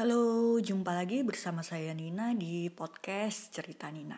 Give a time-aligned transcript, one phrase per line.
[0.00, 4.16] Halo, jumpa lagi bersama saya Nina di podcast Cerita Nina.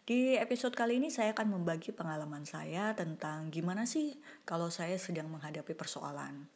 [0.00, 4.16] Di episode kali ini saya akan membagi pengalaman saya tentang gimana sih
[4.48, 6.48] kalau saya sedang menghadapi persoalan.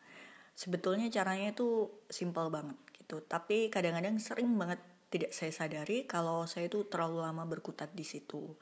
[0.57, 4.81] Sebetulnya caranya itu simpel banget gitu, tapi kadang-kadang sering banget
[5.13, 8.57] tidak saya sadari kalau saya itu terlalu lama berkutat di situ.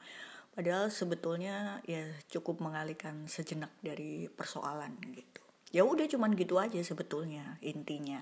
[0.51, 5.39] Padahal sebetulnya ya cukup mengalihkan sejenak dari persoalan gitu.
[5.71, 8.19] Ya udah cuman gitu aja sebetulnya intinya.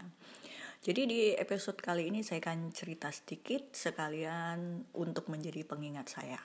[0.84, 6.41] Jadi di episode kali ini saya akan cerita sedikit sekalian untuk menjadi pengingat saya.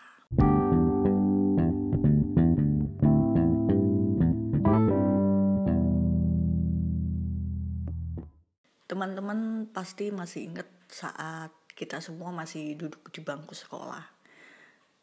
[8.87, 14.07] Teman-teman pasti masih ingat saat kita semua masih duduk di bangku sekolah.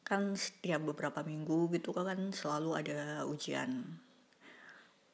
[0.07, 3.99] Kan setiap beberapa minggu gitu kan selalu ada ujian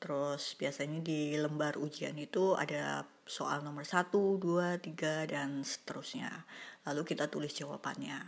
[0.04, 6.44] Terus biasanya di lembar ujian itu ada soal nomor 1, 2, 3, dan seterusnya.
[6.84, 8.20] Lalu kita tulis jawabannya.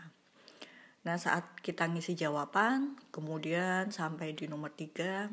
[1.06, 5.30] Nah saat kita ngisi jawaban, kemudian sampai di nomor 3,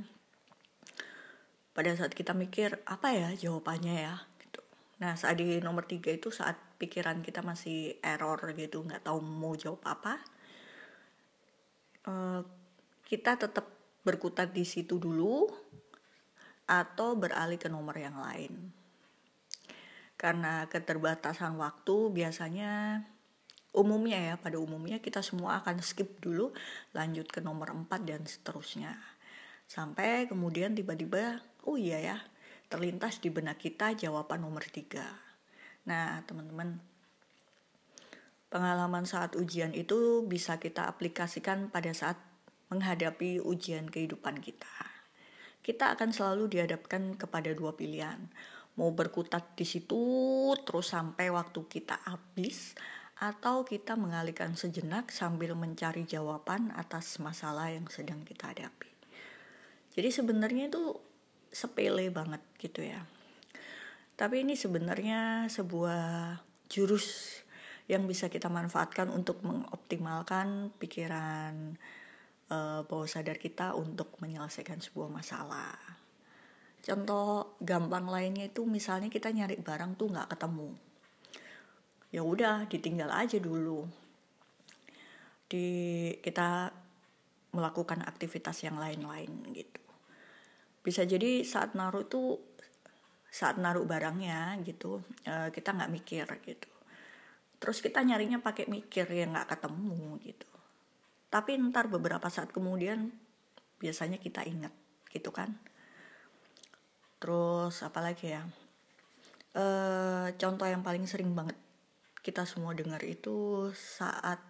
[1.72, 4.60] pada saat kita mikir apa ya jawabannya ya gitu.
[5.00, 9.56] Nah saat di nomor 3 itu saat pikiran kita masih error gitu, nggak tahu mau
[9.56, 10.20] jawab apa,
[12.04, 12.44] uh,
[13.08, 13.64] kita tetap
[14.04, 15.48] berkutat di situ dulu
[16.68, 18.81] atau beralih ke nomor yang lain.
[20.22, 23.02] Karena keterbatasan waktu biasanya
[23.74, 26.54] umumnya ya pada umumnya kita semua akan skip dulu
[26.94, 28.94] lanjut ke nomor 4 dan seterusnya.
[29.66, 32.16] Sampai kemudian tiba-tiba oh iya ya
[32.70, 35.90] terlintas di benak kita jawaban nomor 3.
[35.90, 36.78] Nah teman-teman
[38.46, 42.22] pengalaman saat ujian itu bisa kita aplikasikan pada saat
[42.70, 44.92] menghadapi ujian kehidupan kita
[45.62, 48.26] kita akan selalu dihadapkan kepada dua pilihan.
[48.80, 50.00] Mau berkutat di situ
[50.64, 52.72] terus sampai waktu kita habis
[53.22, 58.90] atau kita mengalihkan sejenak sambil mencari jawaban atas masalah yang sedang kita hadapi.
[59.92, 60.98] Jadi sebenarnya itu
[61.52, 63.04] sepele banget gitu ya.
[64.16, 67.38] Tapi ini sebenarnya sebuah jurus
[67.86, 71.76] yang bisa kita manfaatkan untuk mengoptimalkan pikiran
[72.48, 76.01] uh, bawah sadar kita untuk menyelesaikan sebuah masalah.
[76.82, 80.68] Contoh gampang lainnya itu misalnya kita nyari barang tuh nggak ketemu.
[82.10, 83.86] Ya udah ditinggal aja dulu.
[85.46, 85.66] Di
[86.20, 86.74] kita
[87.54, 89.82] melakukan aktivitas yang lain-lain gitu.
[90.82, 92.42] Bisa jadi saat naruh itu
[93.32, 96.68] saat naruh barangnya gitu uh, kita nggak mikir gitu.
[97.62, 100.52] Terus kita nyarinya pakai mikir ya nggak ketemu gitu
[101.32, 103.08] tapi ntar beberapa saat kemudian
[103.80, 104.68] biasanya kita ingat
[105.08, 105.56] gitu kan
[107.22, 108.42] terus apalagi ya
[109.54, 109.64] e,
[110.34, 111.54] contoh yang paling sering banget
[112.26, 114.42] kita semua dengar itu saat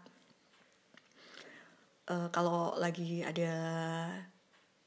[2.08, 3.52] e, kalau lagi ada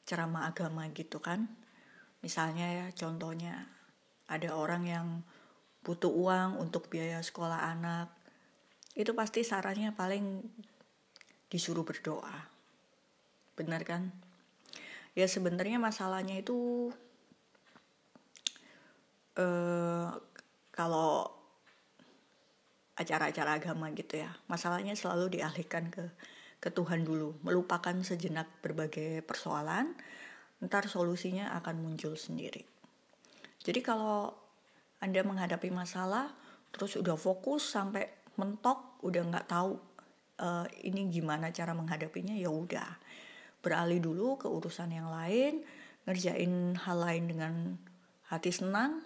[0.09, 1.45] ceramah agama gitu kan
[2.25, 3.69] misalnya ya contohnya
[4.25, 5.07] ada orang yang
[5.85, 8.09] butuh uang untuk biaya sekolah anak
[8.95, 10.39] itu pasti sarannya paling
[11.51, 12.47] disuruh berdoa.
[13.59, 14.15] Benar kan?
[15.13, 16.89] Ya sebenarnya masalahnya itu
[19.39, 20.09] uh,
[20.71, 21.31] kalau
[22.95, 26.11] acara-acara agama gitu ya, masalahnya selalu dialihkan ke
[26.63, 29.93] ke Tuhan dulu, melupakan sejenak berbagai persoalan,
[30.63, 32.65] ntar solusinya akan muncul sendiri.
[33.61, 34.33] Jadi kalau
[34.97, 36.33] Anda menghadapi masalah,
[36.73, 38.09] terus udah fokus sampai
[38.39, 39.77] mentok, udah nggak tahu
[40.41, 42.97] uh, ini gimana cara menghadapinya ya udah
[43.61, 45.61] beralih dulu ke urusan yang lain
[46.05, 47.53] ngerjain hal lain dengan
[48.29, 49.04] hati senang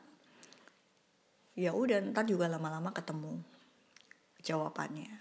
[1.59, 3.43] ya udah ntar juga lama-lama ketemu
[4.39, 5.11] jawabannya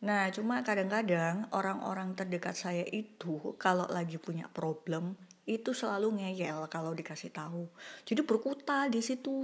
[0.00, 5.20] nah cuma kadang-kadang orang-orang terdekat saya itu kalau lagi punya problem
[5.50, 7.66] itu selalu ngeyel kalau dikasih tahu.
[8.06, 9.34] Jadi berkuta di situ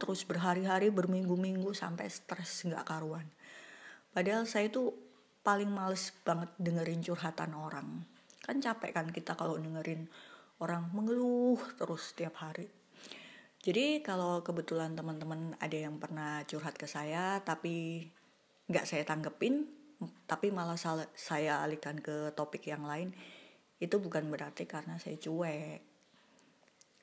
[0.00, 3.28] terus berhari-hari berminggu-minggu sampai stres nggak karuan.
[4.14, 4.96] Padahal saya tuh
[5.44, 7.88] paling males banget dengerin curhatan orang.
[8.40, 10.08] Kan capek kan kita kalau dengerin
[10.64, 12.83] orang mengeluh terus setiap hari.
[13.64, 18.04] Jadi kalau kebetulan teman-teman ada yang pernah curhat ke saya tapi
[18.68, 19.64] nggak saya tanggepin,
[20.28, 20.76] tapi malah
[21.16, 23.16] saya alihkan ke topik yang lain,
[23.80, 25.80] itu bukan berarti karena saya cuek.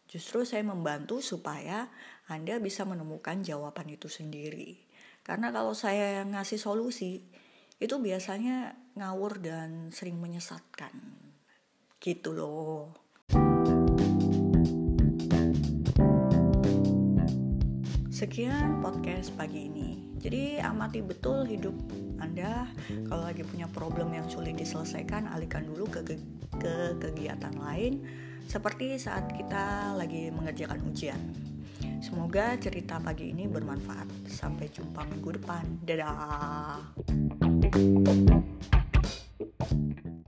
[0.05, 1.89] Justru saya membantu supaya
[2.29, 4.77] Anda bisa menemukan jawaban itu sendiri.
[5.25, 7.25] Karena kalau saya ngasih solusi,
[7.81, 10.93] itu biasanya ngawur dan sering menyesatkan.
[11.97, 12.93] Gitu loh.
[18.21, 19.97] Sekian podcast pagi ini.
[20.21, 21.73] Jadi amati betul hidup
[22.21, 22.69] Anda.
[22.85, 26.21] Kalau lagi punya problem yang sulit diselesaikan, alihkan dulu ke, ke,
[26.61, 28.05] ke kegiatan lain
[28.45, 31.17] seperti saat kita lagi mengerjakan ujian.
[31.97, 34.29] Semoga cerita pagi ini bermanfaat.
[34.29, 35.81] Sampai jumpa minggu depan.
[35.81, 36.77] Dadah.